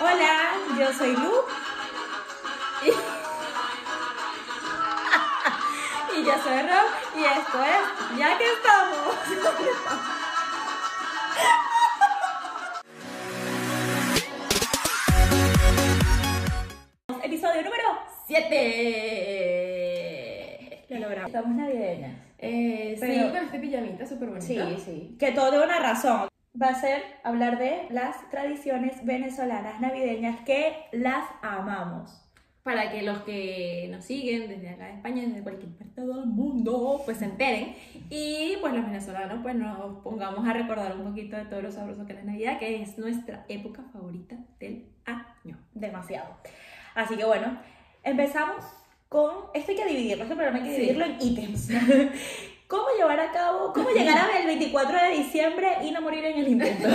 [0.00, 1.32] Hola, yo soy Lu.
[2.84, 2.88] Y,
[6.20, 6.88] y yo soy Rob.
[7.16, 9.14] Y esto es Ya que estamos.
[17.22, 17.84] Episodio número
[18.26, 20.84] 7.
[20.90, 21.28] Lo logramos.
[21.28, 22.16] Estamos navideñas.
[22.38, 24.46] Eh, sí, Pero- con este pijamita súper bonito.
[24.46, 25.16] Sí, sí.
[25.18, 26.28] Que todo de una razón.
[26.60, 32.20] Va a ser hablar de las tradiciones venezolanas navideñas que las amamos.
[32.62, 37.02] Para que los que nos siguen desde acá de España, desde cualquier parte del mundo,
[37.04, 37.74] pues se enteren.
[38.08, 42.06] Y pues los venezolanos, pues nos pongamos a recordar un poquito de todo lo sabroso
[42.06, 45.58] que es la Navidad, que es nuestra época favorita del año.
[45.74, 46.36] Demasiado.
[46.94, 47.58] Así que bueno,
[48.02, 48.64] empezamos
[49.10, 49.30] con.
[49.52, 50.80] Esto hay que dividirlo, este programa hay que Sí.
[50.80, 51.68] dividirlo en ítems.
[52.66, 56.38] ¿Cómo llevar a cabo, cómo llegar a el 24 de diciembre y no morir en
[56.38, 56.88] el intento?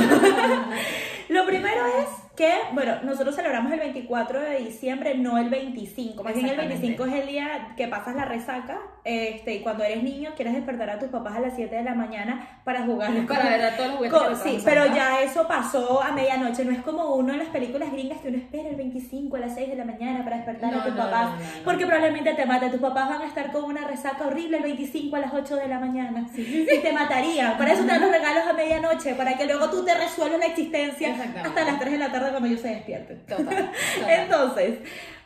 [1.29, 2.07] Lo primero es
[2.39, 6.23] que, bueno, nosotros celebramos el 24 de diciembre, no el 25.
[6.23, 6.87] Más bien el Exactamente.
[6.87, 8.79] 25 es el día que pasas la resaca.
[9.03, 11.95] Este, y cuando eres niño, quieres despertar a tus papás a las 7 de la
[11.95, 13.11] mañana para jugar.
[13.27, 14.39] Para ver a todos los juguetes.
[14.41, 16.63] Sí, pero ya eso pasó a medianoche.
[16.63, 19.55] No es como uno en las películas gringas que uno espera el 25 a las
[19.55, 21.31] 6 de la mañana para despertar a tus no, papás.
[21.65, 22.69] Porque probablemente te mate.
[22.69, 25.67] Tus papás van a estar con una resaca horrible el 25 a las 8 de
[25.67, 26.25] la mañana.
[26.33, 27.57] Y te matarían.
[27.57, 29.15] Para eso te dan los regalos a medianoche.
[29.15, 32.47] Para que luego tú te resuelvas la existencia hasta las 3 de la tarde cuando
[32.47, 33.25] ellos se despierten.
[33.25, 33.71] Total, total.
[34.09, 34.79] Entonces,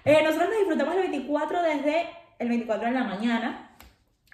[0.06, 3.76] eh, nosotros nos disfrutamos el 24 desde el 24 de la mañana,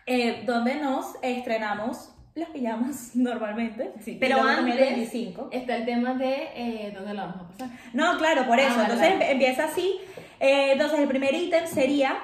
[0.05, 3.93] eh, donde nos estrenamos las pijamas normalmente.
[4.01, 5.49] Sí, pero antes- 25.
[5.51, 7.69] Está el tema de eh, dónde lo vamos a pasar.
[7.93, 8.75] No, claro, por eso.
[8.77, 9.25] Ah, entonces vale.
[9.25, 9.99] empe- empieza así.
[10.39, 12.17] Eh, entonces, el primer ítem sería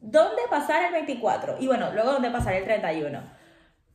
[0.00, 1.56] ¿dónde pasar el 24?
[1.60, 3.20] Y bueno, luego ¿dónde pasar el 31?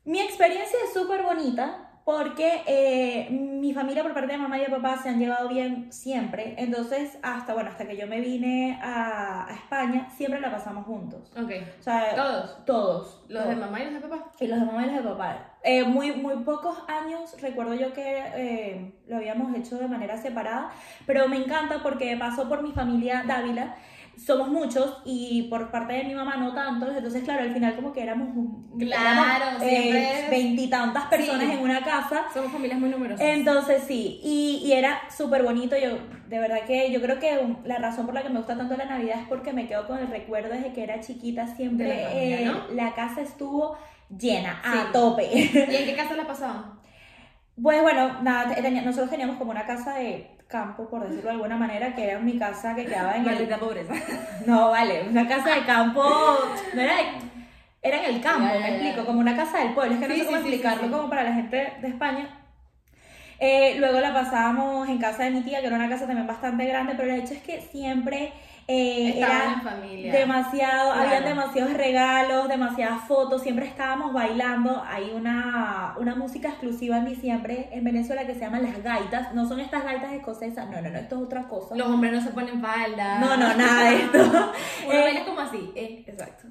[0.05, 4.67] Mi experiencia es súper bonita porque eh, mi familia por parte de mamá y de
[4.67, 6.55] papá se han llevado bien siempre.
[6.57, 11.31] Entonces, hasta, bueno, hasta que yo me vine a, a España, siempre la pasamos juntos.
[11.37, 11.51] Ok.
[11.79, 12.65] O sea, Todos.
[12.65, 13.23] todos.
[13.29, 13.55] Los todos.
[13.55, 14.31] de mamá y los de papá.
[14.39, 15.37] Y los de mamá y los de papá.
[15.63, 20.71] Eh, muy, muy pocos años, recuerdo yo que eh, lo habíamos hecho de manera separada,
[21.05, 23.75] pero me encanta porque pasó por mi familia Dávila.
[24.17, 27.91] Somos muchos y por parte de mi mamá no tantos, entonces claro, al final como
[27.91, 31.51] que éramos un- Claro, eh, veintitantas personas Sí.
[31.53, 32.23] en una casa.
[32.33, 33.25] Somos familias muy numerosas.
[33.25, 35.97] Entonces sí, y, y era súper bonito, yo
[36.29, 38.77] de verdad que yo creo que un- la razón por la que me gusta tanto
[38.77, 42.01] la Navidad es porque me quedo con el recuerdo desde que era chiquita, siempre De
[42.03, 42.63] la familia, eh, ¿no?
[42.75, 43.77] la casa estuvo
[44.15, 44.69] llena, Sí.
[44.79, 45.25] a tope.
[45.33, 46.79] ¿Y en qué casa la pasaban?
[47.61, 51.95] Pues bueno, nada, nosotros teníamos como una casa de campo, por decirlo de alguna manera,
[51.95, 53.25] que era mi casa que quedaba en el...
[53.25, 53.93] Maldita pobreza.
[54.45, 56.03] No, vale, una casa de campo,
[56.73, 57.33] no era de-
[57.81, 60.07] Era en el campo, Ya, ya, me explico, como una casa del pueblo, es que
[60.07, 60.89] no Sí, sé cómo sí, explicarlo sí.
[60.89, 62.29] como para la gente de España.
[63.39, 66.65] Eh, luego la pasábamos en casa de mi tía, que era una casa también bastante
[66.65, 68.31] grande, pero el hecho es que siempre
[68.67, 70.13] eh, era en familia.
[70.13, 71.07] demasiado, Claro.
[71.09, 74.83] habían demasiados regalos, demasiadas fotos, siempre estábamos bailando.
[74.87, 79.33] Hay una, una música exclusiva en diciembre en Venezuela que se llama las gaitas.
[79.33, 81.75] No son estas gaitas escocesas, no, no, no, esto es otra cosa.
[81.75, 83.19] Los hombres no se ponen falda.
[83.19, 84.17] No, no, nada de esto.
[84.87, 85.71] Uno Eh, baila como así.
[85.75, 86.47] Eh, exacto.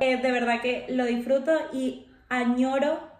[0.00, 3.15] Eh, de verdad que lo disfruto y añoro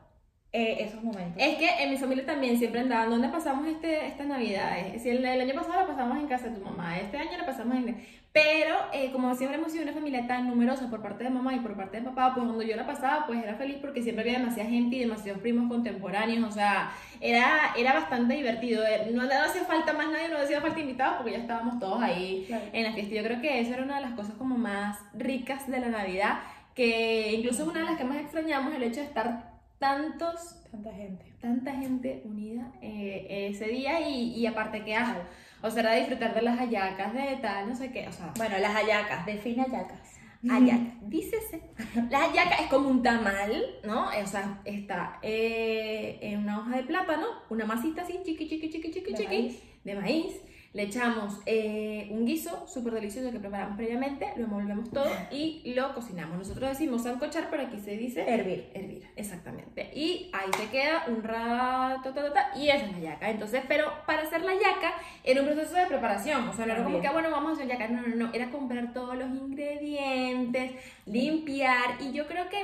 [0.57, 1.35] eh, esos momentos.
[1.37, 4.79] Es que en mi familia también siempre andaban, ¿dónde pasamos este, esta Navidad?
[4.79, 7.37] Eh, Si el, el año pasado la pasamos en casa de tu mamá, este año
[7.39, 7.97] la pasamos en...
[8.33, 11.61] Pero eh, como siempre hemos sido una familia tan numerosa por parte de mamá y
[11.61, 14.39] por parte de papá, pues cuando yo la pasaba, pues era feliz porque siempre había
[14.41, 16.91] demasiada gente y demasiados primos contemporáneos, o sea,
[17.23, 18.85] era, era bastante divertido.
[18.87, 22.03] Eh, No, no hacía falta más nadie, no hacía falta invitados porque ya estábamos todos
[22.03, 22.65] ahí Claro.
[22.75, 23.15] en la fiesta.
[23.15, 26.41] Yo creo que eso era una de las cosas como más ricas de la Navidad,
[26.75, 30.93] que incluso es una de las que más extrañamos, el hecho de estar tantos Tanta
[30.93, 31.25] gente.
[31.41, 35.21] tanta gente unida eh, ese día y, y aparte que hago.
[35.63, 38.07] O sea, era disfrutar de las hallacas, de tal, no sé qué.
[38.09, 39.99] O sea, Bueno, las hallacas, define hallacas.
[40.43, 41.63] hallaca, dícese.
[42.11, 44.09] La hallaca es como un tamal, ¿no?
[44.09, 48.91] O sea, está eh, en una hoja de plátano, una masita así, chiqui, chiqui, chiqui,
[48.91, 49.63] chiqui, De chiqui, maíz.
[49.85, 50.35] de maíz.
[50.77, 55.95] Le echamos eh, un guiso súper delicioso que preparamos previamente, lo envolvemos todo y lo
[55.95, 56.37] cocinamos.
[56.37, 58.69] Nosotros decimos sancochar, pero aquí se dice Hervir.
[58.75, 59.91] hervir, exactamente.
[59.95, 63.31] Y ahí se queda un rato, ta, ta, ta, y esa es la yaca.
[63.31, 64.93] Entonces, pero para hacer la yaca
[65.25, 66.47] era un proceso de preparación.
[66.47, 67.89] O sea, no era como que, bueno, vamos a hacer yaca.
[67.89, 68.35] No, no, no.
[68.35, 70.73] Era comprar todos los ingredientes,
[71.07, 72.03] limpiar.
[72.03, 72.63] Y yo creo que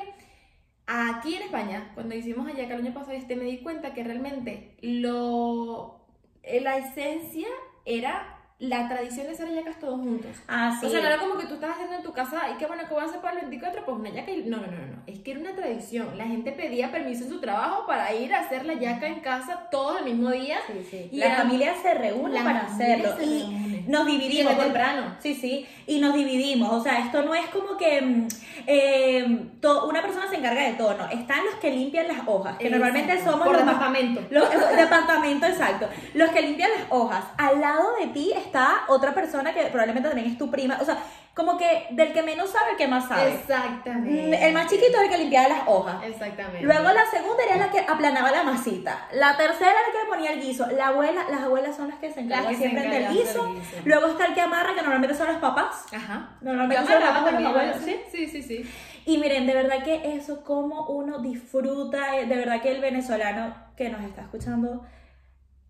[0.87, 4.77] aquí en España, cuando hicimos hallaca el año pasado, este, me di cuenta que realmente
[4.83, 6.05] lo,
[6.43, 7.49] eh, la esencia
[7.85, 10.31] era la tradición de hacer hallacas todos juntos.
[10.47, 10.87] Ah, sí.
[10.87, 12.85] O sea, no era como que tú estabas haciendo en tu casa, y qué bueno,
[12.87, 13.85] que voy a hacer para el 24?
[13.85, 14.45] Pues una yaca y...
[14.45, 16.17] No, no, no, no, es que era una tradición.
[16.17, 19.69] La gente pedía permiso en su trabajo para ir a hacer la yaca en casa
[19.73, 20.59] todos el mismo día.
[20.69, 21.09] Sí, sí.
[21.11, 23.21] Y la familia se reúne para hacerlo.
[23.21, 23.82] Y.
[23.87, 24.53] nos dividimos.
[24.53, 25.17] porque- temprano.
[25.21, 25.67] Sí, sí.
[25.87, 26.73] Y nos dividimos.
[26.73, 28.29] O sea, esto no es como que mm,
[28.67, 30.95] eh, to- una persona se encarga de todo.
[30.97, 34.21] No, están los que limpian las hojas, que normalmente somos Por los departamento.
[34.31, 35.89] Los, departamento, exacto.
[36.15, 37.25] Los que limpian las hojas.
[37.39, 40.79] Al lado de ti está otra persona que probablemente también es tu prima.
[40.81, 40.99] O sea,
[41.35, 43.31] como que del que menos sabe, el que más sabe.
[43.31, 44.47] Mm, Exactamente.
[44.49, 46.03] El más chiquito es el que limpiaba las hojas.
[46.05, 46.63] Exactamente.
[46.63, 49.09] Luego la segunda era la que aplanaba la masita.
[49.15, 50.67] La tercera era la que ponía el guiso.
[50.73, 53.55] La abuela, las abuelas son las que se encargan siempre del encargan del guiso.
[53.55, 53.77] guiso.
[53.87, 55.87] Luego está el que amarra, que normalmente son los papás.
[55.93, 56.37] Ajá.
[56.43, 57.77] Normalmente son los papás de los también, abuelos.
[57.83, 58.01] ¿sí?
[58.11, 58.71] Sí, sí, sí.
[59.07, 63.55] Y miren, de verdad que eso, como uno disfruta, eh, de verdad que el venezolano
[63.77, 64.85] que nos está escuchando,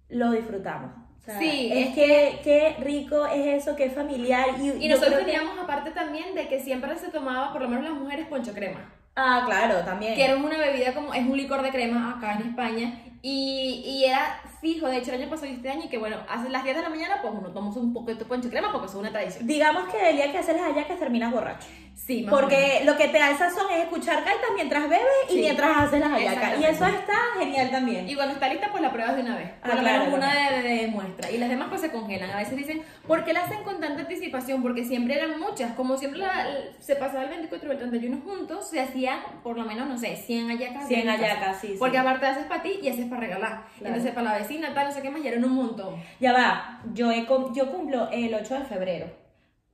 [0.09, 0.91] lo disfrutamos.
[1.23, 4.47] O sea, Sí, es es que qué rico es eso, qué familiar.
[4.61, 7.95] Y, nosotros que- teníamos aparte también de que siempre se tomaba, por lo menos las
[7.95, 8.93] mujeres, poncho crema.
[9.15, 10.15] Ah, claro, también.
[10.15, 12.99] Que era una bebida como, es un licor de crema acá en España.
[13.25, 16.49] Y, y era fijo, de hecho el año pasado y este año, que bueno, hace
[16.49, 18.97] las 10 de la mañana, pues uno toma un poquito de poncho crema porque eso
[18.97, 19.47] es una tradición.
[19.47, 21.67] Digamos que el día que haces las hallacas terminas borracho.
[21.95, 22.41] Sí, más o menos.
[22.41, 25.41] Porque lo que te da el sazón es escuchar gaitas mientras bebes y Sí.
[25.41, 26.59] mientras haces las hallacas.
[26.61, 28.09] Y eso está genial también.
[28.09, 29.51] Y cuando está lista, pues la pruebas de una vez.
[29.61, 30.57] Por Ah, lo claro, menos una claro.
[30.57, 31.31] de, de muestra.
[31.31, 32.31] Y las demás pues se congelan.
[32.31, 34.63] A veces dicen, ¿por qué la hacen con tanta anticipación?
[34.63, 35.73] Porque siempre eran muchas.
[35.75, 36.47] Como siempre la-
[36.81, 40.17] se pasaba el 24 y el 31 juntos, se hacían por lo menos, no sé,
[40.17, 40.89] 100 hallacas.
[40.89, 41.19] 100 en casa.
[41.27, 41.77] hallacas, sí, sí.
[41.79, 43.65] Porque aparte haces para ti y haces para regalar.
[43.79, 43.95] Claro.
[43.95, 45.97] Entonces para la vecina, tal, no sé qué más, y eran un montón.
[46.19, 49.07] Ya va, yo, he yo cumplo el 8 de febrero.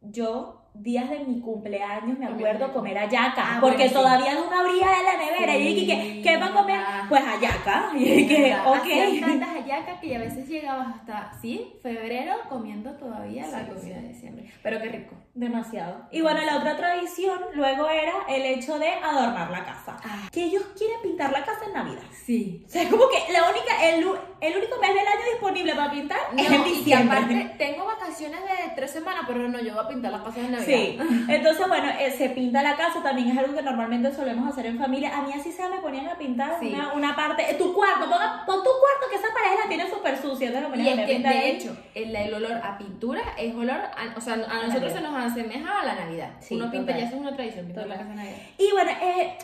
[0.00, 3.56] Yo, días de mi cumpleaños, me acuerdo comer hallaca.
[3.56, 3.94] Ah, porque bueno, sí.
[3.94, 5.56] todavía no abría la nevera.
[5.56, 6.80] Y dije, ¿qué, ¿qué va a comer?
[7.08, 7.90] Pues hallaca.
[7.98, 9.20] Y dije, ok.
[9.20, 14.50] tantas hallacas que a veces llegabas hasta, sí, febrero comiendo todavía la comida de diciembre.
[14.62, 15.14] Pero qué rico.
[15.34, 16.08] Demasiado.
[16.10, 19.96] Y bueno, la otra tradición luego era el hecho de adornar la casa.
[20.04, 20.28] Ah.
[20.32, 22.02] Que ellos quieren pintar la casa en Navidad.
[22.24, 22.64] Sí.
[22.66, 23.98] O sea, es como que la única, el,
[24.40, 27.18] el único mes del año disponible para pintar es en y diciembre.
[27.18, 30.48] aparte tengo vacaciones de tres semanas, pero no, yo voy a pintar la casa de
[30.48, 30.66] Navidad.
[30.76, 30.98] Sí,
[31.28, 34.78] entonces bueno, eh, se pinta la casa, también es algo que normalmente solemos hacer en
[34.78, 35.16] familia.
[35.18, 36.68] A mí así sea, me ponían a pintar Sí.
[36.72, 39.88] una, una parte, eh, tu cuarto, ponga- pon tu cuarto que esa pared la tiene
[39.90, 41.50] súper sucia, entonces Y ponían es a que, pintar de ahí.
[41.52, 45.14] hecho, el, el olor a pintura es olor, a, o sea, a nosotros se nos
[45.16, 46.30] asemeja a la Navidad.
[46.40, 47.00] Sí, Uno pinta, total.
[47.00, 48.36] ya eso es una tradición, pintar la casa de Navidad.
[48.58, 49.38] Y bueno, eh,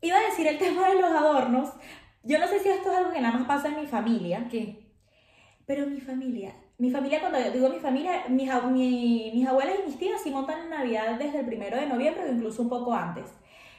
[0.00, 1.70] iba a decir el tema de los adornos.
[2.24, 4.80] Yo no sé si esto es algo que nada más pasa en mi familia, ¿Qué?
[5.66, 9.86] pero mi familia, mi familia, cuando yo digo mi familia, mis, mi- mis abuelas y
[9.88, 13.26] mis tías sí montan Navidad desde el primero de noviembre o incluso un poco antes.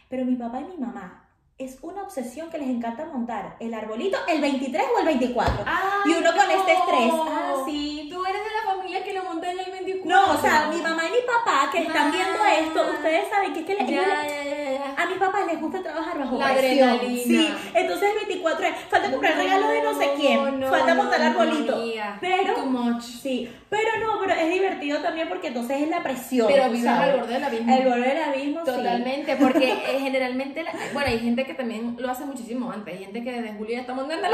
[0.09, 1.19] Pero mi papá y mi mamá
[1.57, 5.63] es una obsesión que les encanta montar el arbolito el 23 o el 24.
[6.05, 7.11] y uno con este estrés.
[7.13, 8.09] Ah, sí.
[8.11, 9.92] Tú eres de la familia que lo monta en el 24.
[10.03, 12.53] No, o sea, mi mamá y mi papá que están viendo Ah.
[12.59, 16.37] esto, ustedes saben que es que le- Ya, a mis papás les gusta trabajar bajo
[16.37, 16.89] La presión.
[16.89, 17.23] adrenalina.
[17.23, 21.03] Sí, entonces el 24 es, falta comprar regalos de no sé quién, No, falta no,
[21.03, 21.83] montar no, arbolito.
[22.19, 23.01] pero Too much.
[23.03, 26.47] sí, pero no, pero es divertido también porque entonces es la presión.
[26.47, 27.75] Pero vives al borde del abismo.
[27.75, 28.71] El borde del abismo, sí.
[28.71, 33.05] Totalmente, porque eh, generalmente, la- bueno, hay gente que también lo hace muchísimo antes, hay
[33.05, 34.33] gente que desde julio ya está montando el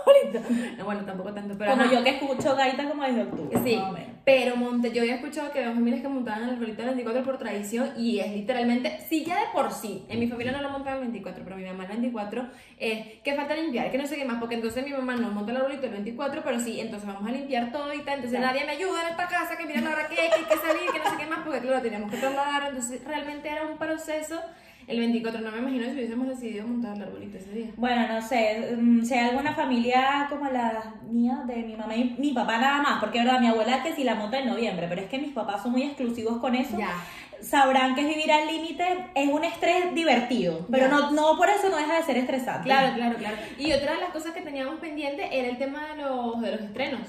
[0.00, 0.76] arbolito.
[0.78, 1.92] No, bueno, tampoco tanto, pero Como ajá.
[1.92, 3.58] yo que escucho gaita como desde octubre.
[3.64, 3.78] Sí,
[4.24, 7.38] pero monte, yo había escuchado que había familias que montaban el arbolito el 24 por
[7.38, 10.98] tradición y es literalmente, sí, ya de por sí, en mi familia no lo montaban
[10.98, 12.46] el 24, pero mi mamá el 24,
[12.78, 15.50] eh, que falta limpiar, que no sé qué más, porque entonces mi mamá no monta
[15.50, 18.46] el arbolito el 24, pero sí, entonces vamos a limpiar todo y tal, entonces Claro.
[18.54, 20.56] nadie me ayuda en esta casa, que mira la hora que hay, que hay que
[20.56, 23.78] salir, que no sé qué más, porque claro, teníamos que trasladar, entonces realmente era un
[23.78, 24.40] proceso.
[24.86, 27.66] El 24 no me imagino si hubiésemos decidido montar el arbolito ese día.
[27.76, 32.16] Bueno, no sé, mm, si hay alguna familia como la mía, de mi mamá y
[32.18, 35.02] mi papá nada más, porque verdad, mi abuela que sí la monta en noviembre, pero
[35.02, 36.76] es que mis papás son muy exclusivos con eso.
[36.78, 36.92] Ya.
[37.40, 38.84] Sabrán que vivir al límite
[39.14, 40.90] es un estrés divertido, pero Ya.
[40.90, 42.64] no, no por eso no deja de ser estresante.
[42.64, 43.36] Claro, claro, claro.
[43.58, 46.60] Y otra de las cosas que teníamos pendiente era el tema de los, de los
[46.60, 47.00] estrenos.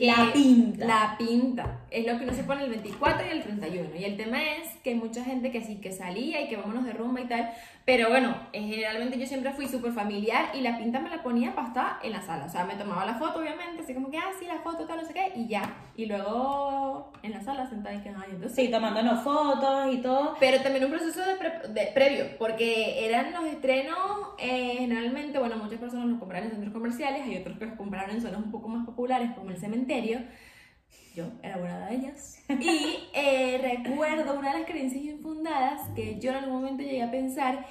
[0.00, 0.86] La pinta.
[0.86, 1.80] La pinta.
[1.90, 3.96] Es lo que no se pone el 24 y el 31.
[3.98, 6.84] Y el tema es que hay mucha gente que sí, que salía y que vámonos
[6.84, 7.52] de rumba y tal.
[7.90, 11.66] Pero bueno, generalmente yo siempre fui súper familiar y la pinta me la ponía para
[11.66, 12.44] estar en la sala.
[12.44, 14.98] O sea, me tomaba la foto, obviamente, así como que, ah, sí, la foto, tal,
[15.00, 15.74] no sé qué, y ya.
[15.96, 20.36] Y luego en la sala sentada y que, ay, entonces Sí, tomándonos fotos y todo.
[20.38, 23.98] pero también un proceso de, pre- de previo, porque eran los estrenos,
[24.38, 28.10] eh, generalmente, bueno, muchas personas los compraron en centros comerciales, hay otros que los compraron
[28.14, 30.20] en zonas un poco más populares, como el cementerio.
[31.20, 32.42] Yo era una de ellas.
[32.48, 37.10] Y eh, recuerdo una de las creencias infundadas que yo en algún momento llegué a
[37.10, 37.66] pensar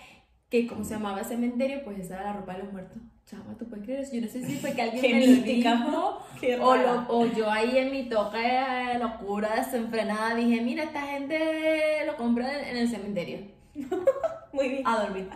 [0.50, 2.98] que como se llamaba cementerio, pues esa era la ropa de los muertos.
[3.25, 4.15] Chama, ¿tú puedes creer eso?
[4.15, 6.24] Yo no sé si fue que alguien me lo dijo
[6.62, 12.03] o, lo- o yo ahí en mi toque de locura desenfrenada dije, mira, esta gente
[12.08, 13.41] lo compra en, el cementerio
[14.51, 14.82] Muy bien.
[14.88, 15.29] a dormir.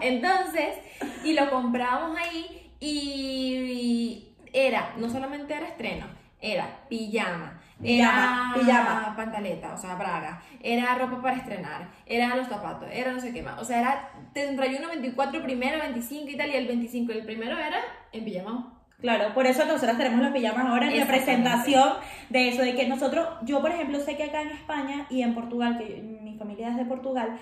[0.00, 0.76] Entonces,
[1.24, 6.06] y lo compramos ahí y era, no solamente era estreno,
[6.42, 9.14] era pijama, Pijama, era pijama.
[9.16, 13.42] pantaleta, o sea, braga, era ropa para estrenar, era los zapatos, era no sé qué
[13.42, 13.60] más.
[13.60, 17.78] O sea, era 31, 24, primero, 25 y tal, y el 25 el primero era
[18.12, 18.78] en pijama.
[19.00, 21.94] Claro, por eso nosotros tenemos los pijamas ahora en representación
[22.28, 25.34] de eso, de que nosotros, yo por ejemplo sé que acá en España y en
[25.34, 27.36] Portugal, que mi familia es de Portugal,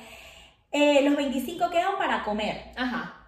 [0.72, 2.72] eh, los 25 quedan para comer.
[2.76, 3.19] Ajá.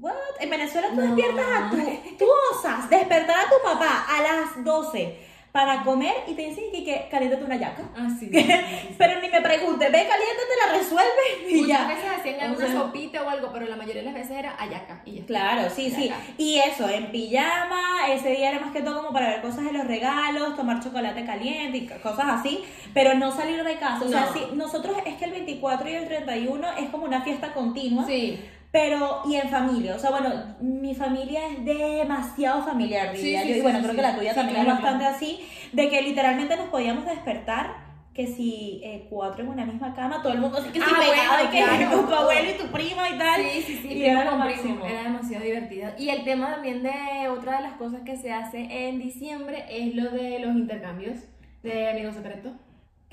[0.00, 0.12] What?
[0.40, 1.02] En Venezuela tú No.
[1.02, 1.76] despiertas a tu,
[2.18, 6.84] tú osas despertar a tu papá a las 12 para comer y te dicen que,
[6.84, 7.82] que caliéntate una yaca.
[7.96, 8.28] Ah, sí.
[8.30, 11.88] Pero ni me pregunte, ve, caliéntate, la resuelves y Muchas ya.
[11.88, 14.54] veces hacían O alguna sea, sopita o algo, pero la mayoría de las veces era
[14.58, 15.24] ayaca y ya.
[15.24, 16.12] Claro, sí, sí.
[16.36, 19.72] Y eso, en pijama, ese día era más que todo como para ver cosas de
[19.72, 22.62] los regalos, tomar chocolate caliente y cosas así,
[22.92, 24.04] pero no salir de casa.
[24.04, 24.32] O sea, No.
[24.34, 28.38] sí, nosotros es que el 24 y el 31 es como una fiesta continua, Sí.
[28.72, 29.94] Pero y en familia.
[29.94, 30.30] O sea, bueno,
[30.60, 33.96] mi familia es demasiado familiar, Sí, diría sí, yo, y sí, bueno, sí, creo sí.
[33.96, 35.40] que la tuya Sí, también claro, es bastante así,
[35.72, 37.86] de que literalmente nos podíamos despertar.
[38.16, 40.98] Que si eh, cuatro en una misma cama, todo el mundo así que si Ah,
[40.98, 42.00] pegado, bueno, y que claro.
[42.08, 43.42] tu abuelo y tu prima y tal.
[43.42, 44.86] Sí, sí, sí, Y era lo máximo.
[44.86, 45.90] Era demasiado divertido.
[45.98, 49.94] Y el tema también de otra de las cosas que se hace en diciembre es
[49.94, 51.18] lo de los intercambios
[51.62, 52.54] de amigos secretos.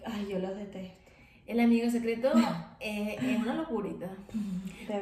[0.06, 1.03] Ay, yo los detesto.
[1.48, 2.32] El amigo secreto
[2.80, 4.08] eh, es una locurita.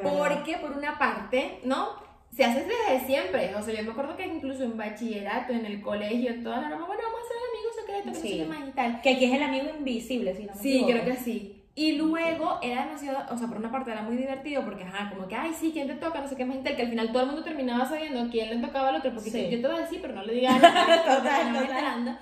[0.02, 1.88] Porque por una parte, ¿no?
[2.34, 3.54] Se hace desde siempre.
[3.54, 7.02] O sea, yo me acuerdo que incluso en bachillerato, en el colegio, todas las bueno,
[7.02, 8.38] vamos a hacer el amigo secreto, que no sé Sí.
[8.38, 9.00] qué más y tal.
[9.02, 10.92] Que aquí es el amigo invisible, si no me Sí, equivoco.
[10.92, 11.61] creo que sí.
[11.74, 15.26] Y luego era demasiado, o sea, por una parte era muy divertido porque, ajá, como
[15.26, 16.20] que, ay, sí, ¿quién te toca?
[16.20, 18.90] No sé qué más que al final todo el mundo terminaba sabiendo quién le tocaba
[18.90, 19.48] al otro, porque Sí.
[19.50, 22.18] yo te voy a decir, pero no le digas nada.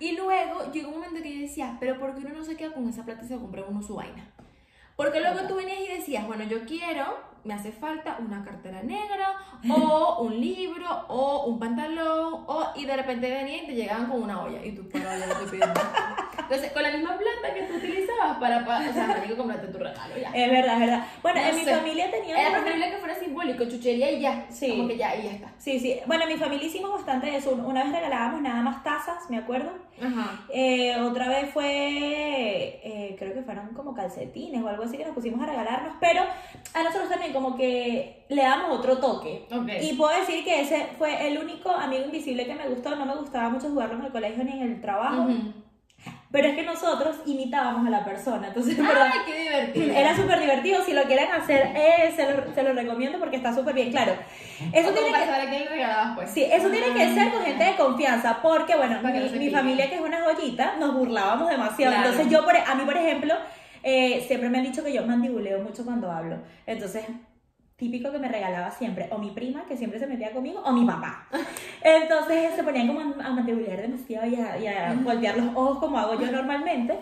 [0.00, 2.72] Y luego llegó un momento que yo decía, pero ¿por qué uno no se queda
[2.72, 4.30] con esa plata y se compra uno su vaina?
[4.96, 9.36] Porque luego tú venías y decías, bueno, yo quiero, me hace falta una cartera negra,
[9.70, 14.22] o un libro, o un pantalón, o, y de repente venían y te llegaban con
[14.22, 16.25] una olla, y tú, pero yo te pido más".
[16.38, 19.78] Entonces, con la misma plata que tú utilizabas para, pa- o sea, marico, comprarte tu
[19.78, 20.30] regalo, ya.
[20.32, 21.06] Es verdad, es verdad.
[21.22, 22.50] Bueno, No en mi familia Era teníamos...
[22.52, 24.46] preferible que fuera simbólico, chuchería y ya.
[24.50, 24.70] Sí.
[24.70, 25.52] Como que ya, y ya está.
[25.58, 25.98] Sí, sí.
[26.06, 27.50] Bueno, en mi familia hicimos bastante eso.
[27.52, 29.70] Una vez regalábamos nada más tazas, me acuerdo.
[30.00, 30.40] Ajá.
[30.52, 31.66] Eh, otra vez fue,
[32.82, 36.22] eh, creo que fueron como calcetines o algo así que nos pusimos a regalarnos, pero
[36.74, 39.46] a nosotros también como que le damos otro toque.
[39.50, 39.68] Ok.
[39.80, 42.94] Y puedo decir que ese fue el único amigo invisible que me gustó.
[42.96, 45.52] No me gustaba mucho jugarlo en el colegio ni en el trabajo, Ujú.
[46.30, 48.48] Pero es que nosotros imitábamos a la persona.
[48.48, 49.94] Entonces, en verdad, Ay, qué divertido.
[49.94, 53.54] Era súper divertido, si lo quieren hacer, eh, se, lo, se lo recomiendo porque está
[53.54, 54.12] súper bien, claro.
[54.72, 56.30] Eso tiene que, regalabas, pues.
[56.30, 59.88] sí, eso tiene que ser con gente de confianza, porque bueno, no mi, mi familia
[59.88, 61.94] que es una joyita, nos burlábamos demasiado.
[61.94, 62.10] Claro.
[62.10, 63.34] Entonces yo, por, a mí por ejemplo,
[63.82, 66.38] eh, siempre me han dicho que yo mandibuleo mucho cuando hablo.
[66.66, 67.04] Entonces,
[67.76, 70.86] típico que me regalaba siempre, o mi prima, que siempre se metía conmigo, o mi
[70.86, 71.28] papá.
[71.82, 75.98] Entonces se ponían como a mandibulear demasiado y a, y a voltear los ojos como
[75.98, 76.98] hago yo normalmente.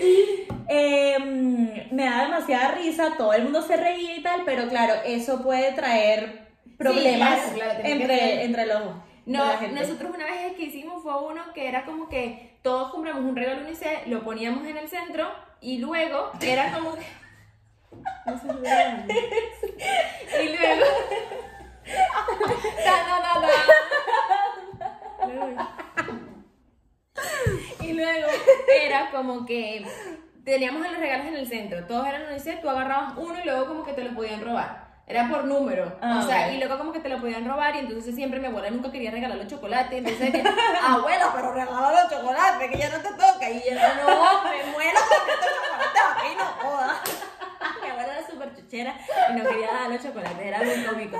[0.00, 4.94] Y eh, me da demasiada risa, todo el mundo se reía y tal, pero claro,
[5.04, 6.46] eso puede traer
[6.78, 8.82] problemas claro, claro, entre, entre los...
[9.26, 13.34] No, nosotros una vez que hicimos fue uno que era como que todos compramos un
[13.34, 15.28] regalo unicel, lo poníamos en el centro
[15.60, 16.94] y luego era como.
[18.26, 19.08] No se rían.
[20.42, 20.84] Y luego...
[27.80, 28.28] Y luego
[28.82, 29.86] era como que
[30.44, 33.84] teníamos los regalos en el centro, todos eran unicel, tú agarrabas uno y luego como
[33.84, 34.86] que te lo podían robar.
[35.08, 35.96] Era por número.
[36.02, 38.46] Ah, o sea, y luego como que te lo podían robar y entonces siempre mi
[38.46, 39.98] abuela nunca quería regalar los chocolates.
[39.98, 40.34] Entonces,
[40.82, 43.48] abuela, pero regala los chocolates, que ya no te toca.
[43.50, 46.98] Y ella, no, me muero con estos chocolates aquí, no jodas.
[47.82, 48.96] Mi abuela era súper chuchera
[49.30, 51.18] y no quería dar los chocolates, era muy cómico.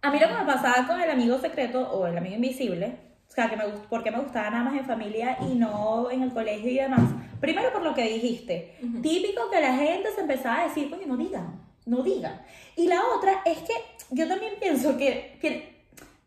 [0.00, 3.32] A mí lo que me pasaba con el amigo secreto o el amigo invisible, o
[3.32, 6.70] sea, que me porque me gustaba nada más en familia y no en el colegio
[6.70, 7.10] y demás.
[7.40, 11.16] Primero por lo que dijiste, típico que la gente se empezaba a decir, coño, no
[11.16, 12.40] digan, no digan.
[12.76, 13.74] Y la otra es que
[14.10, 15.77] yo también pienso que, que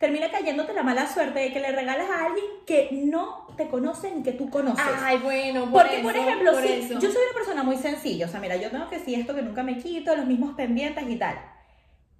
[0.01, 4.12] termina cayéndote la mala suerte de que le regalas a alguien que no te conoce
[4.12, 4.84] ni que tú conoces.
[5.01, 6.93] Ay, bueno, por Porque, eso, por ejemplo, por sí, eso.
[6.96, 8.25] yo soy una persona muy sencilla.
[8.25, 11.08] O sea, mira, yo tengo que sí esto que nunca me quito, los mismos pendientes
[11.08, 11.39] y tal.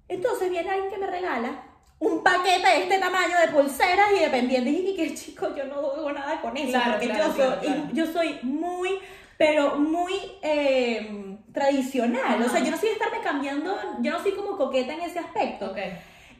[0.08, 1.64] Entonces viene alguien que me regala
[1.98, 4.72] un paquete de este tamaño de pulseras y de pendientes.
[4.72, 6.68] Y que chico, yo no hago nada con eso.
[6.68, 8.90] Claro, porque claro, yo, claro, soy, yo soy muy,
[9.36, 12.40] pero muy eh, tradicional.
[12.40, 12.64] O sea, Ajá.
[12.64, 15.72] yo no soy de estarme cambiando, yo no soy como coqueta en ese aspecto.
[15.72, 15.78] Ok.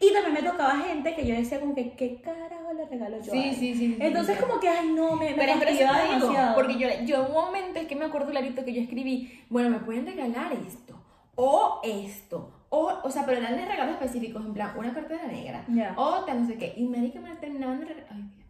[0.03, 3.33] Y también me tocaba gente que yo decía como que, ¿qué carajo le regalo yo?
[3.33, 3.55] a Sí, él?
[3.55, 4.43] sí, sí, Entonces sí.
[4.45, 7.33] como que, ay, no, me, me Pero por eso te digo, porque yo, yo un
[7.33, 11.01] momento es que me acuerdo clarito que yo escribí, bueno, me pueden regalar esto,
[11.37, 15.65] o esto, o, o sea, pero eran de regalos específicos, en plan, una cartera negra,
[15.69, 15.95] Ya.
[15.97, 18.47] o tal no sé qué, y marica me terminaban de regalar, ay, Dios.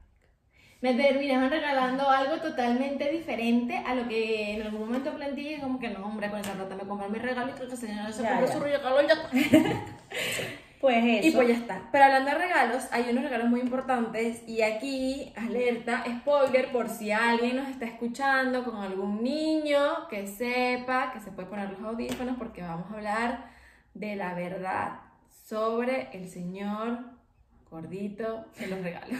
[0.80, 5.90] me terminaban regalando algo totalmente diferente a lo que en algún momento planteé, como que
[5.90, 8.60] no, hombre, con esa plata me compran mi regalo y que señora se compró su
[8.60, 9.84] regalo y ya
[10.92, 11.28] eso.
[11.28, 11.88] Y pues ya está.
[11.90, 17.12] Pero hablando de regalos, hay unos regalos muy importantes y aquí, alerta, spoiler, por si
[17.12, 22.36] alguien nos está escuchando con algún niño que sepa que se puede poner los audífonos
[22.38, 23.46] porque vamos a hablar
[23.94, 25.00] de la verdad
[25.46, 26.98] sobre el señor
[27.70, 29.18] gordito de los regalos.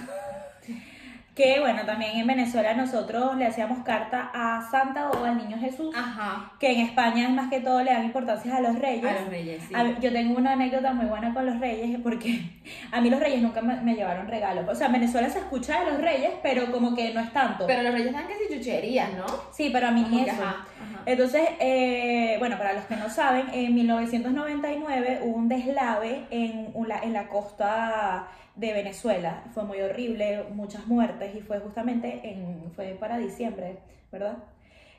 [1.35, 5.95] Que bueno, también en Venezuela nosotros le hacíamos carta a Santa o al Niño Jesús,
[5.97, 6.53] Ajá.
[6.61, 9.05] que en España más que todo le dan importancia a los reyes.
[9.11, 9.75] A los reyes, sí.
[9.75, 12.51] A yo tengo una anécdota muy buena con los reyes porque
[12.91, 14.67] a mí los reyes nunca me, me llevaron regalos.
[14.69, 17.67] O sea, en Venezuela se escucha de los reyes, pero como que no es tanto.
[17.67, 19.25] Pero los reyes dan que si chucherías, ¿no?
[19.53, 20.43] sí, pero a mí Como que, eso.
[20.43, 20.92] ajá, ajá.
[21.04, 27.00] Entonces, eh, bueno, para los que no saben, en 1999 hubo un deslave en, una-
[27.00, 29.42] en la costa de Venezuela.
[29.54, 33.78] Fue muy horrible, muchas muertes y fue justamente en, fue para diciembre,
[34.12, 34.38] ¿verdad?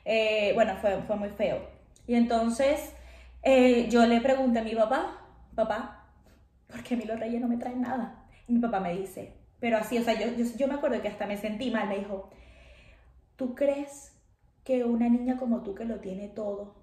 [0.04, 1.58] Eh, bueno, fue, fue muy feo.
[2.06, 2.92] Y entonces
[3.42, 5.18] eh, yo le pregunté a mi papá,
[5.54, 6.04] papá,
[6.68, 8.24] ¿por qué a mí los reyes no me traen nada?
[8.48, 11.08] Y mi papá me dice, pero así, o sea, yo, yo, yo me acuerdo que
[11.08, 12.30] hasta me sentí mal, me dijo,
[13.36, 14.12] ¿tú crees
[14.64, 16.74] que una niña como tú que lo tiene todo,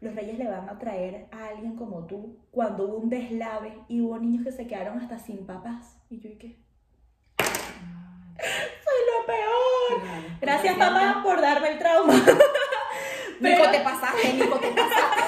[0.00, 4.00] los reyes le van a traer a alguien como tú cuando hubo un deslave y
[4.00, 5.96] hubo niños que se quedaron hasta sin papás?
[6.10, 6.56] Y yo, ¿y qué?
[8.38, 10.02] Soy lo peor.
[10.02, 10.22] Claro.
[10.40, 12.14] Gracias, Porque papá, por darme el trauma.
[12.14, 12.28] Nico,
[13.40, 15.22] Pero- te pasaste, Nico, te pasaste.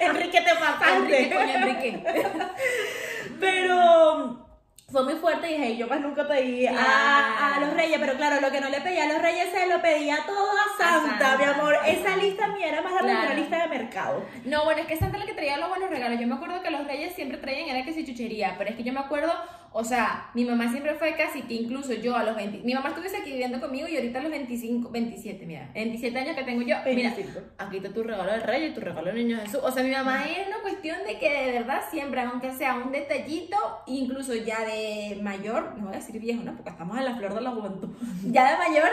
[0.04, 1.30] Enrique, te Enrique, pasaste.
[1.34, 2.04] coño, Enrique.
[3.40, 4.46] Pero
[4.90, 7.47] fue muy fuerte y dije, yo más nunca pedí a, a Claro.
[7.88, 10.50] Reyes, pero claro, lo que no le pedía a los reyes se lo pedía todo
[10.50, 11.74] a Santa, Santa, mi amor.
[11.86, 14.26] Esa lista mía era más larga que una lista de mercado.
[14.44, 16.20] No, bueno, es que Santa es la que traía los buenos regalos.
[16.20, 18.82] Yo me acuerdo que los reyes siempre traían, era que si chuchería, pero es que
[18.82, 19.32] yo me acuerdo,
[19.78, 22.88] o sea, mi mamá siempre fue casi que incluso yo a los 20, mi mamá
[22.88, 26.62] estuviese aquí viviendo conmigo y ahorita a los 25, 27, mira, 27 años que tengo
[26.62, 27.40] yo, mira, 25.
[27.58, 29.60] aquí está tu regalo del rey y tu regalo del niño Jesús.
[29.62, 32.90] O sea, mi mamá es una cuestión de que de verdad siempre, aunque sea un
[32.90, 36.56] detallito, incluso ya de mayor, no voy a decir viejo, ¿no?
[36.56, 37.90] Porque estamos en la flor de la juventud,
[38.24, 38.88] ya de mayor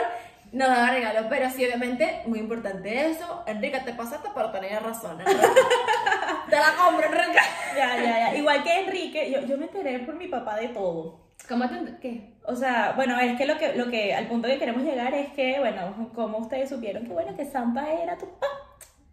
[0.52, 3.44] nos daba regalos, pero sí, obviamente, muy importante eso.
[3.46, 5.40] Enrique, te pasaste, pero tenías razón, Enrique.
[6.50, 7.38] Te la compro, Enrique.
[7.76, 8.36] Ya, ya, ya.
[8.36, 11.26] Igual que Enrique, yo, yo me enteré por mi papá de todo.
[11.48, 12.34] ¿Cómo te qué?
[12.44, 15.28] O sea, bueno, es que lo que, lo que, al punto que queremos llegar es
[15.32, 18.46] que, bueno, como ustedes supieron que, bueno, que Santa era tu papá,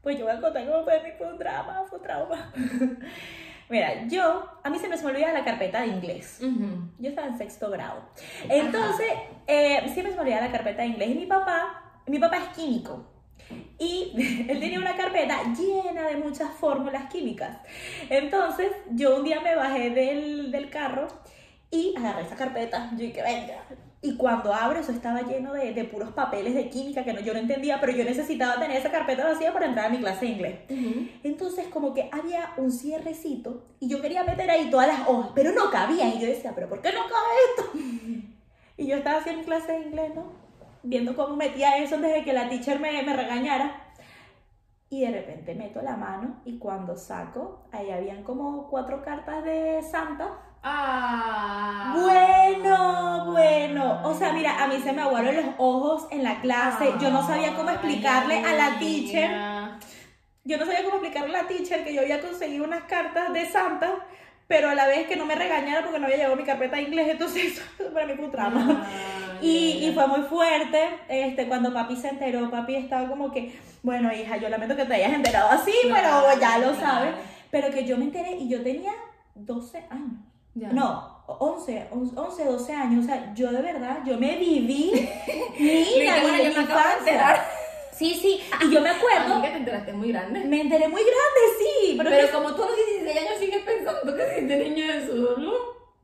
[0.02, 2.54] pues yo voy a contar cómo fue mi, fue un drama, fue un trauma.
[3.70, 6.40] Mira, yo, a mí se me olvidaba la carpeta de inglés.
[7.00, 8.10] Yo estaba en sexto grado.
[8.50, 9.08] Entonces,
[9.48, 11.10] eh, siempre se me olvidaba la carpeta de inglés.
[11.10, 13.06] Y mi papá, mi papá es químico.
[13.80, 14.14] Y
[14.50, 17.58] él tenía una carpeta llena de muchas fórmulas químicas.
[18.10, 21.08] Entonces, yo un día me bajé del, del carro
[21.72, 22.90] y agarré esa carpeta.
[22.92, 23.64] Yo dije, venga.
[24.06, 27.32] Y cuando abro, eso estaba lleno de, de puros papeles de química que no, yo
[27.32, 30.32] no entendía, pero yo necesitaba tener esa carpeta vacía para entrar a mi clase de
[30.34, 30.60] inglés.
[31.24, 35.54] Entonces como que había un cierrecito y yo quería meter ahí todas las hojas, pero
[35.54, 36.14] no cabía.
[36.14, 38.30] Y yo decía, pero ¿por qué no cabe esto?
[38.76, 40.34] Y yo estaba haciendo clase de inglés, ¿no?
[40.82, 43.94] Viendo cómo metía eso desde que la teacher me, me regañara.
[44.90, 49.82] Y de repente meto la mano y cuando saco, ahí habían como cuatro cartas de
[49.84, 50.40] Santa.
[50.64, 51.94] Ah.
[52.00, 54.02] Bueno, bueno.
[54.04, 56.94] O sea, mira, a mí se me aguaron los ojos en la clase.
[57.00, 59.30] Yo no sabía cómo explicarle a la teacher.
[60.46, 63.46] Yo no sabía cómo explicarle a la teacher que yo había conseguido unas cartas de
[63.46, 63.92] Santa,
[64.48, 66.84] pero a la vez que no me regañara porque no había llegado mi carpeta de
[66.84, 67.44] inglés, entonces
[67.80, 68.86] eso para mí fue un trauma.
[69.42, 74.14] Y, y fue muy fuerte, este, cuando papi se enteró, papi estaba como que, bueno
[74.14, 76.80] hija, yo lamento que te hayas enterado así, Claro, pero ya lo claro.
[76.80, 77.16] sabes.
[77.52, 78.94] Pero que yo me enteré y yo tenía
[79.36, 80.20] 12 años.
[80.56, 80.70] Ya.
[80.70, 83.04] No, 11, 11, 12 años.
[83.04, 84.92] O sea, yo de verdad, yo me viví
[85.60, 85.84] mi
[86.22, 87.48] bueno, acabo de enterar.
[87.92, 90.40] Sí, sí, y yo me acuerdo, Amiga, te enteraste muy grande.
[90.46, 93.64] me enteré muy grande, sí, pero, Pero que- como tú a los 16 años sigues
[93.64, 95.54] pensando que este niño es su ¿no?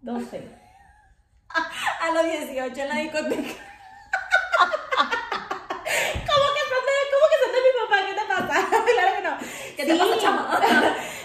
[0.01, 0.47] 12.
[2.01, 3.41] A los 18 en la discoteca.
[6.29, 7.97] ¿Cómo que de, cómo que son de mi papá?
[8.05, 8.67] ¿Qué te pasa?
[8.93, 9.33] claro que no.
[9.75, 10.59] ¿Qué te pasa, chama?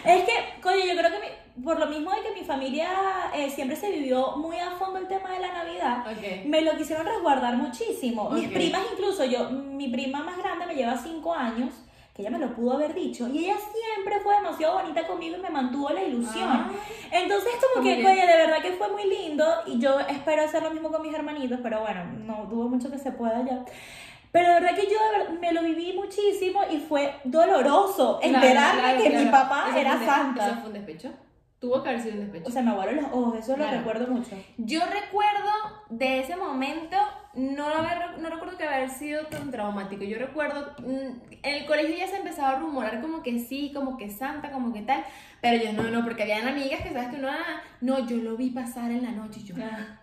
[0.04, 2.88] es que, coño, yo creo que mi- por lo mismo de que mi familia
[3.34, 6.04] eh, siempre se vivió muy a fondo el tema de la Navidad,
[6.46, 8.30] me lo quisieron resguardar muchísimo.
[8.30, 8.52] Mis Ok.
[8.54, 11.72] primas incluso, yo, mi prima más grande me lleva 5 años,
[12.12, 13.28] que ella me lo pudo haber dicho.
[13.28, 16.48] Y ella siempre fue demasiado bonita conmigo y me mantuvo la ilusión.
[16.48, 16.70] Ah.
[17.10, 19.44] Entonces, como que, oye, de verdad que fue muy lindo.
[19.66, 22.98] Y yo espero hacer lo mismo con mis hermanitos, pero bueno, no dudo mucho que
[22.98, 23.64] se pueda ya.
[24.30, 24.98] Pero de verdad que yo
[25.40, 29.98] me lo viví muchísimo y fue doloroso enterarme claro, que mi papá Eso era fue
[29.98, 30.56] un Eso santa.
[30.60, 31.10] fue un despecho.
[31.64, 32.46] Tuvo que haber sido un despecho.
[32.46, 33.78] O sea, me aguaron los ojos, eso lo Claro.
[33.78, 34.36] recuerdo mucho.
[34.58, 35.48] Yo recuerdo
[35.88, 36.94] de ese momento,
[37.32, 40.04] no, haber, no recuerdo que haber sido tan traumático.
[40.04, 40.84] Yo recuerdo, mm,
[41.42, 44.74] en el colegio ya se empezaba a rumorar como que sí, como que santa, como
[44.74, 45.02] que tal.
[45.40, 48.36] Pero yo no, no, porque habían amigas que sabes que uno, ah, no, yo lo
[48.36, 50.00] vi pasar en la noche y yo, Ah.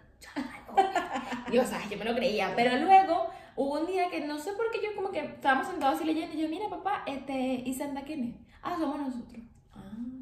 [1.52, 2.54] y o sea, yo me lo creía.
[2.56, 5.98] Pero luego hubo un día que no sé por qué yo como que estábamos sentados
[5.98, 8.36] así leyendo y yo, mira papá, este, ¿y Santa quién es?
[8.64, 9.44] Ah, somos nosotros.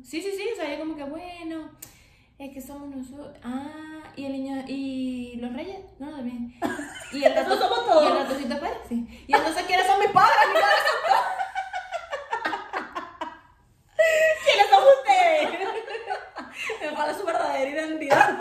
[0.03, 1.69] Sí, sí, sí, o sea, yo como que bueno,
[2.37, 3.37] es que somos nosotros.
[3.43, 6.53] Ah, y el niño, y los reyes, no, también.
[7.11, 8.19] Y el Eso somos Y el todos.
[8.19, 9.25] ratoncito afuera, sí.
[9.27, 10.35] Y entonces, ¿quiénes son mis padres?
[10.47, 10.75] Mi padre
[14.45, 15.59] ¿Quiénes son ustedes?
[16.91, 18.39] me falla su verdadera identidad.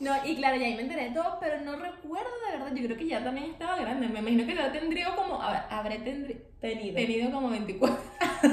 [0.00, 2.72] No, y claro, ya ahí me enteré de todo, pero no recuerdo de verdad.
[2.74, 4.08] Yo creo que ya también estaba grande.
[4.08, 5.40] Me imagino que ya tendría como.
[5.42, 6.94] A ver, habré tendrí- Tenido.
[6.94, 7.98] tenido como 24.
[8.42, 8.48] Me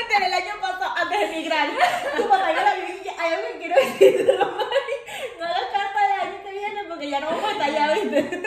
[0.00, 0.47] enteré el año
[1.22, 1.68] emigrar.
[2.16, 2.58] Tu papá yo
[3.18, 4.28] hay algo que quiero decir.
[5.38, 8.40] No hagas carta del año que viene porque ya no vamos a allá, ¿viste?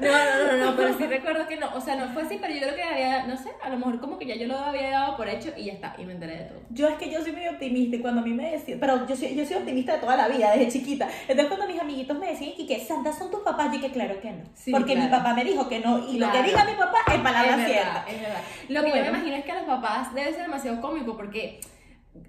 [0.00, 1.74] No, no, no, no, pero sí recuerdo que no.
[1.74, 4.00] O sea, no fue así, pero yo creo que había, no sé, a lo mejor
[4.00, 5.94] como que ya yo lo había dado por hecho y ya está.
[5.98, 6.60] Y me enteré de todo.
[6.70, 9.16] Yo es que yo soy muy optimista y cuando a mí me decían, pero yo
[9.16, 11.08] soy, yo soy optimista de toda la vida, desde chiquita.
[11.28, 14.20] Entonces cuando mis amiguitos me decían y que santas son tus papás, yo que claro
[14.20, 14.42] que no.
[14.54, 15.22] Sí, porque mi claro.
[15.22, 16.42] papá me dijo que no y lo Claro.
[16.44, 17.84] que diga mi papá es palabra es cierta.
[17.92, 18.40] verdad, es verdad.
[18.68, 19.16] Lo que yo me Bueno.
[19.16, 21.60] imagino es que a los papás debe ser demasiado cómico porque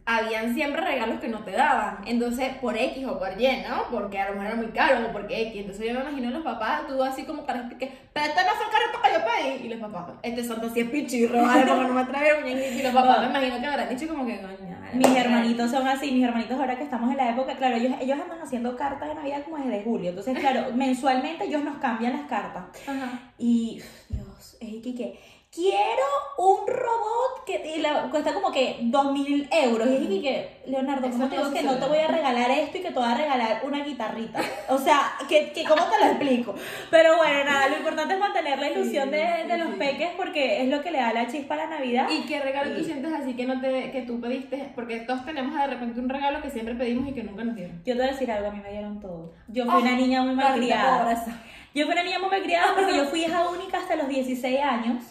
[0.05, 1.99] habían siempre regalos que no te daban.
[2.05, 3.83] Entonces, por X o por Y, ¿no?
[3.91, 5.61] Porque a lo mejor era muy caro o porque X.
[5.61, 8.51] Entonces yo me imagino a los papás, tú así como para que, pero este no
[8.55, 9.65] fue el carrito que yo pedí.
[9.65, 11.65] Y los papás, este santo sí es pichirro, ¿vale?
[11.65, 12.03] Porque no me
[12.41, 12.79] muñequito.
[12.79, 14.77] Y los papás me imagino que habrán dicho como que, coño.
[14.93, 18.17] Mis hermanitos son así, mis hermanitos ahora que estamos en la época, claro, ellos, ellos
[18.19, 20.09] andan haciendo cartas de Navidad como desde julio.
[20.09, 22.63] Entonces, claro, mensualmente ellos nos cambian las cartas.
[22.87, 23.31] Ajá.
[23.37, 25.19] Y, Dios, es que
[25.53, 26.03] quiero
[26.37, 29.87] un robot que y la- cuesta como que dos mil euros.
[29.87, 32.81] Y es que, Leonardo, ¿cómo te digo que no te voy a regalar esto y
[32.81, 34.41] que te voy a regalar una guitarrita?
[34.69, 36.53] O sea, que, que ¿cómo te lo explico?
[36.91, 40.67] Pero bueno, nada, lo importante es mantener la ilusión de, de los peques porque es
[40.69, 42.07] lo que le da la chispa a la Navidad.
[42.09, 44.71] ¿Y qué regalo tú sientes así que no te que tú pediste?
[44.75, 47.77] Porque todos tenemos de repente un regalo que siempre pedimos y que nunca nos dieron.
[47.85, 49.33] Yo te voy a decir algo, a mí me dieron todo.
[49.47, 51.25] Yo fui Oh, una niña muy malcriada.
[51.73, 55.03] Yo fui una niña muy malcriada porque yo fui hija única hasta los 16 años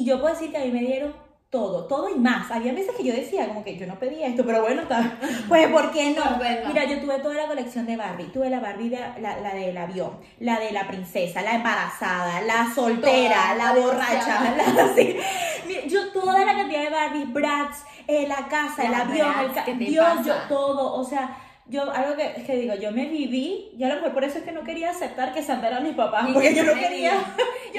[0.00, 1.14] y yo puedo decir que a mí me dieron
[1.48, 2.50] todo, todo y más.
[2.50, 5.18] Había veces que yo decía como que yo no pedí esto, pero bueno, está.
[5.48, 6.22] Pues ¿por qué no?
[6.38, 6.66] Pues.
[6.66, 8.26] Mira, yo tuve toda la colección de Barbie.
[8.32, 12.72] Tuve la Barbie, de, la, la del avión, la de la princesa, la embarazada, la
[12.74, 15.16] soltera, Toda, la la borracha, la así.
[15.88, 17.76] Yo toda la cantidad de Barbies, Bratz,
[18.08, 20.22] eh, la casa, el avión, el ca- ¿qué te Dios, pasa?
[20.24, 21.36] yo todo, o sea,
[21.68, 24.52] yo algo que, digo, yo me viví, y a lo mejor por eso es que
[24.52, 27.14] no quería aceptar que Santa eran mis papás, porque que yo no quería,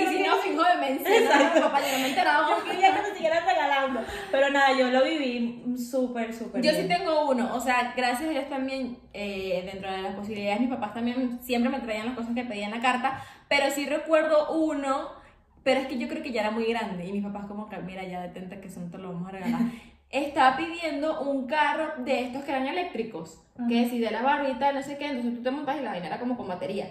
[0.03, 0.57] Y si no, fijo.
[0.57, 2.57] No, papá, yo no me he enterado.
[2.57, 6.83] yo quería que me siguieran regalando, pero nada, yo lo viví súper, súper Yo bien.
[6.83, 10.69] sí tengo uno, o sea, gracias a Dios también, eh, dentro de las posibilidades, mis
[10.69, 15.09] papás también siempre me traían las cosas que pedían la carta, pero sí recuerdo uno,
[15.63, 17.77] pero es que yo creo que ya era muy grande y mis papás como que,
[17.77, 19.61] mira, ya detente que eso no te lo vamos a regalar.
[20.09, 24.81] Estaba pidiendo un carro de estos que eran eléctricos, que si de la barbita, no
[24.81, 26.87] sé qué, entonces tú te montas y la vaina era como con batería.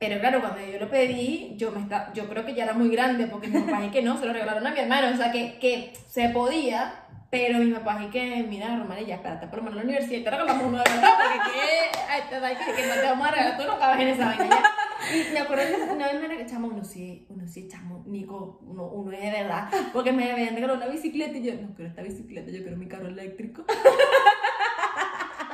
[0.00, 2.88] Pero claro, cuando yo lo pedí, yo me está, yo creo que ya era muy
[2.88, 5.30] grande, porque mi papá es que no, se lo regalaron a mi hermano, o sea
[5.30, 9.64] que, que se podía, pero mi papá es que, mira, Román, ya espérate, por lo
[9.64, 12.94] menos en la universidad y te regalamos uno de verdad, porque que, que, que no
[12.94, 14.62] te vamos a regalar, tú no cabes en esa vaina ya.
[15.14, 18.58] Y me acuerdo que una vez me regaló, chamo, uno sí, uno sí, chamo, Nico,
[18.62, 21.90] uno, uno es de verdad, porque me habían regalado una bicicleta y yo, no quiero
[21.90, 23.66] esta bicicleta, yo quiero mi carro eléctrico.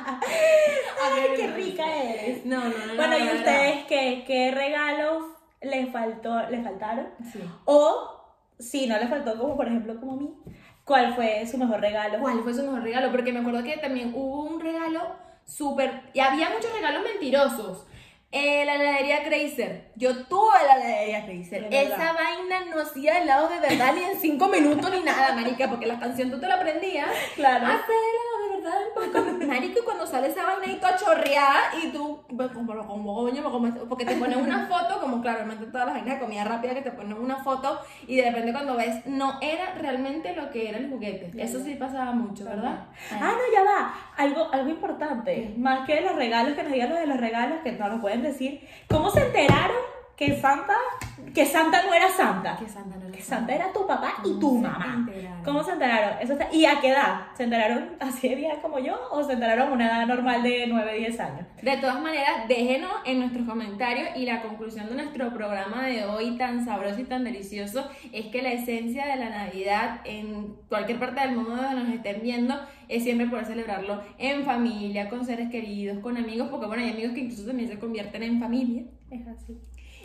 [0.07, 2.45] Ay, qué rica eres.
[2.45, 2.95] No, no, no.
[2.95, 5.23] Bueno, no, ¿y de ustedes qué, qué regalos
[5.61, 7.09] les faltó, les faltaron?
[7.31, 7.39] Sí.
[7.65, 8.23] O,
[8.59, 10.33] si no les faltó, como por ejemplo como a mí,
[10.85, 12.19] ¿cuál fue su mejor regalo?
[12.19, 13.11] ¿Cuál fue su mejor regalo?
[13.11, 15.01] Porque me acuerdo que también hubo un regalo
[15.45, 16.03] súper...
[16.13, 17.85] Y había muchos regalos mentirosos.
[18.29, 19.93] Eh, la heladería Crazer.
[19.95, 21.67] Yo tuve la heladería Crazer.
[21.71, 25.85] Esa vaina no hacía helados de verdad ni en cinco minutos ni nada, marica, porque
[25.85, 27.07] la canción tú te la aprendías.
[27.35, 27.65] Claro.
[27.65, 28.16] Hace helado de
[28.67, 29.47] verdad.
[29.47, 33.43] Marica, y cuando sale esa vaina y toda chorreada y tú, pues, como, como, coño,
[33.87, 36.91] porque te ponen una foto, como claramente todas las vainas de comida rápida que te
[36.91, 40.89] ponen una foto y de repente cuando ves, no era realmente lo que era el
[40.89, 41.31] juguete.
[41.41, 42.85] Eso sí pasaba mucho, ¿verdad?
[43.11, 43.93] Ah, no, ya va.
[44.17, 45.53] Algo, algo importante.
[45.57, 48.23] Más que los regalos, que nos digan lo de los regalos, que no lo pueden
[48.23, 48.67] decir.
[48.87, 50.73] ¿Cómo se enteraron que Santa,
[51.33, 52.57] que Santa no era Santa.
[52.57, 54.95] Que Santa no era Que Santa era tu papá y ¿Cómo tu mamá.
[55.07, 55.43] enteraron?
[55.43, 56.17] ¿Cómo se enteraron?
[56.19, 57.27] Eso está- ¿Y a qué edad?
[57.35, 60.65] ¿Se enteraron así de vieja como yo o se enteraron a una edad normal de
[60.67, 61.45] 9, 10 años?
[61.61, 66.35] De todas maneras, déjenos en nuestros comentarios y la conclusión de nuestro programa de hoy
[66.35, 71.21] tan sabroso y tan delicioso es que la esencia de la Navidad en cualquier parte
[71.21, 75.99] del mundo donde nos estén viendo es siempre poder celebrarlo en familia, con seres queridos,
[75.99, 79.59] con amigos, porque bueno, hay amigos que incluso también se convierten en familia Es así.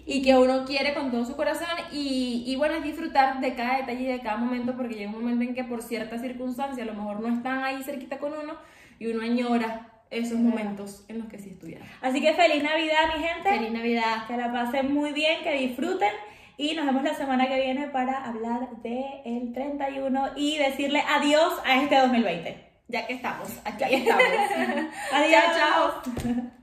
[0.07, 3.79] Y que uno quiere con todo su corazón y, y bueno, es disfrutar de cada
[3.79, 6.91] detalle y de cada momento porque llega un momento en que por ciertas circunstancias a
[6.91, 8.55] lo mejor no están ahí cerquita con uno
[8.99, 11.87] y uno añora esos momentos en los que sí estuvieron.
[12.01, 13.49] Así que feliz Navidad, mi gente.
[13.49, 14.27] Feliz Navidad.
[14.27, 16.13] Que la pasen muy bien, que disfruten.
[16.59, 21.83] Y nos vemos la semana que viene para hablar del 31 y decirle adiós a
[21.83, 22.73] este 2020.
[22.89, 24.23] Ya que estamos, aquí estamos.
[25.13, 25.43] Adiós.
[25.57, 26.43] chao, chao.